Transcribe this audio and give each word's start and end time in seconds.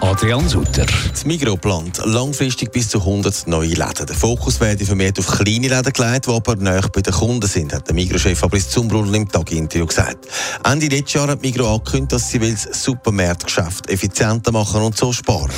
Adrian 0.00 0.48
Sutter. 0.48 0.86
Das 1.10 1.24
Migros 1.24 1.58
plant 1.58 2.00
langfristig 2.04 2.72
bis 2.72 2.88
zu 2.88 2.98
100 2.98 3.46
neue 3.46 3.68
Läden. 3.68 4.06
Der 4.06 4.16
Fokus 4.16 4.60
werde 4.60 4.84
vermehrt 4.84 5.18
auf 5.18 5.26
kleine 5.26 5.68
Läden 5.68 5.92
gelegt, 5.92 6.26
die 6.26 6.30
aber 6.30 6.56
näher 6.56 6.88
bei 6.92 7.00
den 7.00 7.12
Kunden 7.12 7.46
sind, 7.46 7.74
hat 7.74 7.88
der 7.88 7.94
Migros-Chef 7.94 8.38
Fabrice 8.38 8.70
Zumbrunn 8.70 9.12
im 9.12 9.28
Tag-Interview 9.28 9.86
gesagt. 9.86 10.26
Ende 10.64 10.86
letzten 10.86 11.18
Jahr 11.18 11.28
hat 11.28 11.42
Migros 11.42 11.68
angekündigt, 11.68 12.12
dass 12.12 12.30
sie 12.30 12.38
das 12.38 12.68
Supermarktgeschäft 12.82 13.90
effizienter 13.90 14.52
machen 14.52 14.82
und 14.82 14.96
so 14.96 15.12
sparen. 15.12 15.50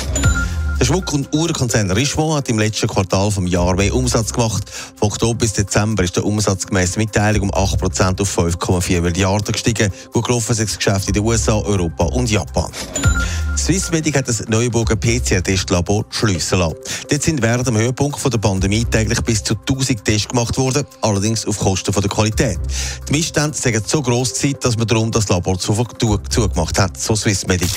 Der 0.79 0.85
Schmuck- 0.85 1.13
und 1.13 1.33
Uhrenkonzern 1.33 1.89
Richemont 1.89 2.35
hat 2.35 2.49
im 2.49 2.59
letzten 2.59 2.87
Quartal 2.87 3.31
vom 3.31 3.47
Jahr 3.47 3.75
mehr 3.75 3.95
Umsatz 3.95 4.33
gemacht. 4.33 4.69
Von 4.69 5.07
Oktober 5.07 5.35
bis 5.35 5.53
Dezember 5.53 6.03
ist 6.03 6.15
der 6.17 6.25
Umsatz 6.25 6.67
gemäß 6.67 6.97
Mitteilung 6.97 7.43
um 7.43 7.51
8% 7.51 8.21
auf 8.21 8.37
5,4 8.37 9.01
Milliarden 9.01 9.53
gestiegen. 9.53 9.91
Gut 10.11 10.25
gelaufen 10.25 10.53
sind 10.53 10.69
das 10.69 10.77
Geschäft 10.77 11.07
in 11.07 11.13
den 11.13 11.23
USA, 11.23 11.53
Europa 11.53 12.05
und 12.05 12.29
Japan. 12.29 12.69
Swissmedic 13.57 14.17
hat 14.17 14.27
das 14.27 14.47
Neuburger 14.47 14.97
PCR-Testlabor 14.97 16.05
schliessen 16.09 16.59
lassen. 16.59 16.75
Dort 17.09 17.23
sind 17.23 17.41
während 17.41 17.65
dem 17.65 17.77
Höhepunkt 17.77 18.21
der 18.31 18.37
Pandemie 18.37 18.83
täglich 18.83 19.21
bis 19.21 19.43
zu 19.43 19.55
1000 19.55 20.03
Tests 20.03 20.27
gemacht 20.27 20.57
worden, 20.57 20.85
allerdings 21.01 21.47
auf 21.47 21.57
Kosten 21.57 21.93
der 21.93 22.09
Qualität. 22.09 22.59
Die 23.07 23.13
Missstände 23.13 23.57
sind 23.57 23.87
so 23.87 24.01
gross 24.01 24.33
gewesen, 24.33 24.57
dass 24.61 24.77
man 24.77 24.87
darum 24.87 25.09
das 25.09 25.29
Labor 25.29 25.57
zugemacht 25.57 26.77
hat, 26.77 26.99
so 26.99 27.15
Swissmedic. 27.15 27.71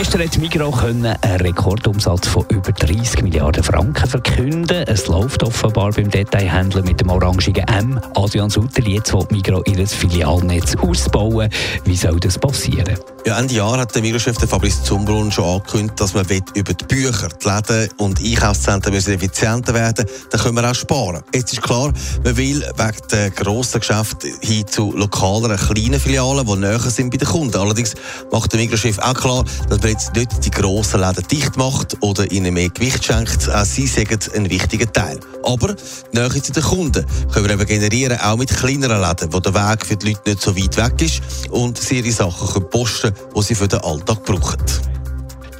Gestern 0.00 0.22
hat 0.22 0.38
Migros 0.38 0.82
einen 0.82 1.14
Rekordumsatz 1.42 2.26
von 2.26 2.46
über 2.48 2.72
30 2.72 3.22
Milliarden 3.22 3.62
Franken 3.62 4.08
verkünden. 4.08 4.84
Es 4.86 5.08
läuft 5.08 5.42
offenbar 5.42 5.92
beim 5.92 6.08
Detailhändler 6.08 6.80
mit 6.80 7.02
dem 7.02 7.10
orangigen 7.10 7.64
M. 7.64 8.00
Adrian 8.14 8.48
Sutter, 8.48 8.82
jetzt 8.82 9.12
will 9.12 9.26
Migros 9.30 9.62
ihr 9.66 9.86
Filialnetz 9.86 10.74
ausbauen. 10.76 11.50
Wie 11.84 11.96
soll 11.96 12.18
das 12.18 12.38
passieren? 12.38 12.96
Ja, 13.26 13.38
Ende 13.38 13.52
Jahr 13.52 13.76
hat 13.78 13.94
der 13.94 14.00
Migros-Chef 14.00 14.38
Fabrice 14.48 14.82
Zumbrunn 14.82 15.30
schon 15.30 15.44
angekündigt, 15.44 16.00
dass 16.00 16.14
man 16.14 16.24
über 16.54 16.72
die 16.72 16.84
Bücher, 16.86 17.28
die 17.28 17.48
Läden 17.48 17.90
und 17.98 18.18
Einkaufszentren 18.18 18.94
müssen 18.94 19.12
effizienter 19.12 19.74
werden 19.74 20.06
Dann 20.30 20.40
können 20.40 20.56
wir 20.56 20.70
auch 20.70 20.74
sparen. 20.74 21.22
Jetzt 21.34 21.52
ist 21.52 21.60
klar, 21.60 21.92
man 22.24 22.36
will 22.38 22.62
wegen 22.62 23.08
der 23.10 23.30
grossen 23.30 23.80
Geschäfte 23.80 24.26
hin 24.40 24.66
zu 24.66 24.92
lokaleren, 24.92 25.58
kleinen 25.58 26.00
Filialen, 26.00 26.46
die 26.46 26.56
näher 26.56 26.78
sind 26.78 27.10
bei 27.10 27.18
den 27.18 27.28
Kunden. 27.28 27.58
Allerdings 27.58 27.94
macht 28.32 28.52
der 28.52 28.60
Migros-Chef 28.60 28.98
auch 28.98 29.14
klar, 29.14 29.44
dass 29.68 29.80
man 29.80 29.90
jetzt 29.90 30.14
nicht 30.14 30.42
die 30.42 30.50
grossen 30.50 31.00
Läden 31.00 31.28
dicht 31.28 31.58
macht 31.58 31.98
oder 32.00 32.30
ihnen 32.32 32.54
mehr 32.54 32.70
Gewicht 32.70 33.04
schenkt. 33.04 33.50
Auch 33.50 33.66
sie 33.66 33.86
sagen 33.86 34.18
ein 34.34 34.48
wichtiger 34.48 34.90
Teil. 34.90 35.20
Aber 35.42 35.74
die 35.74 36.18
Nähe 36.18 36.42
zu 36.42 36.52
den 36.52 36.62
Kunden 36.62 37.04
können 37.32 37.48
wir 37.48 37.54
eben 37.54 37.66
generieren, 37.66 38.18
auch 38.18 38.36
mit 38.36 38.48
kleineren 38.50 39.00
Läden, 39.00 39.32
wo 39.32 39.40
der 39.40 39.54
Weg 39.54 39.84
für 39.84 39.96
die 39.96 40.08
Leute 40.08 40.30
nicht 40.30 40.42
so 40.42 40.56
weit 40.56 40.76
weg 40.76 41.02
ist 41.02 41.20
und 41.50 41.78
sie 41.78 41.98
ihre 41.98 42.12
Sachen 42.12 42.48
können 42.48 42.70
posten 42.70 43.09
die 43.34 43.42
sie 43.42 43.54
für 43.54 43.68
den 43.68 43.80
Alltag 43.80 44.24
brauchen. 44.24 44.89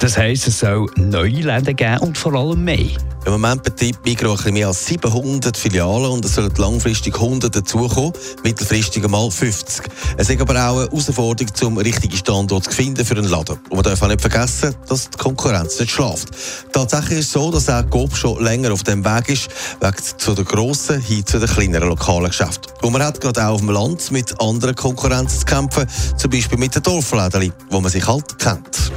Das 0.01 0.17
heisst, 0.17 0.47
es 0.47 0.57
soll 0.57 0.87
neue 0.95 1.29
Läden 1.29 1.75
geben 1.75 1.99
und 1.99 2.17
vor 2.17 2.33
allem 2.33 2.63
mehr. 2.63 2.89
Im 3.23 3.33
Moment 3.33 3.61
betreibt 3.61 4.03
Migros 4.03 4.45
mehr 4.45 4.69
als 4.69 4.83
700 4.87 5.55
Filialen 5.55 6.09
und 6.09 6.25
es 6.25 6.33
sollen 6.33 6.51
langfristig 6.57 7.13
100 7.13 7.55
dazukommen, 7.55 8.11
mittelfristig 8.43 9.03
einmal 9.03 9.29
50. 9.29 9.85
Es 10.17 10.27
ist 10.27 10.41
aber 10.41 10.55
auch 10.55 10.79
eine 10.79 10.89
Herausforderung, 10.89 11.53
zum 11.53 11.77
richtigen 11.77 12.17
Standort 12.17 12.63
zu 12.63 12.71
finden 12.71 13.05
für 13.05 13.15
einen 13.15 13.29
Laden. 13.29 13.59
Und 13.69 13.75
man 13.75 13.83
darf 13.83 14.01
auch 14.01 14.07
nicht 14.07 14.21
vergessen, 14.21 14.73
dass 14.89 15.07
die 15.07 15.19
Konkurrenz 15.19 15.79
nicht 15.79 15.91
schlaft. 15.91 16.29
Tatsächlich 16.71 17.19
ist 17.19 17.27
es 17.27 17.33
so, 17.33 17.51
dass 17.51 17.69
auch 17.69 17.87
Coop 17.91 18.15
schon 18.15 18.43
länger 18.43 18.73
auf 18.73 18.81
dem 18.81 19.05
Weg 19.05 19.29
ist, 19.29 19.49
weg 19.81 20.01
zu 20.17 20.33
den 20.33 20.45
grossen 20.45 20.99
hin 20.99 21.23
zu 21.23 21.37
den 21.37 21.47
kleineren 21.47 21.89
lokalen 21.89 22.29
Geschäften. 22.29 22.73
Und 22.81 22.93
man 22.93 23.03
hat 23.03 23.21
gerade 23.21 23.45
auch 23.45 23.53
auf 23.53 23.59
dem 23.59 23.69
Land 23.69 24.09
mit 24.09 24.41
anderen 24.41 24.73
Konkurrenzen 24.73 25.41
zu 25.41 25.45
kämpfen, 25.45 25.85
zum 26.17 26.31
Beispiel 26.31 26.57
mit 26.57 26.73
den 26.73 26.81
Dorfläden, 26.81 27.53
wo 27.69 27.79
man 27.79 27.91
sich 27.91 28.07
halt 28.07 28.39
kennt. 28.39 28.91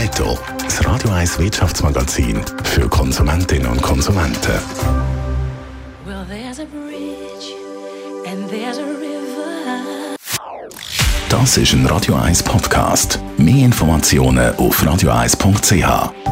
Netto, 0.00 0.38
das 0.58 0.82
Radio 0.86 1.10
1 1.10 1.38
Wirtschaftsmagazin 1.38 2.42
für 2.64 2.88
Konsumentinnen 2.88 3.66
und 3.66 3.82
Konsumenten. 3.82 4.58
Well, 6.06 6.24
das 11.28 11.56
ist 11.58 11.74
ein 11.74 11.84
Radio 11.84 12.14
1 12.14 12.42
Podcast. 12.44 13.20
Mehr 13.36 13.66
Informationen 13.66 14.56
auf 14.56 14.82
radio1.ch. 14.82 16.29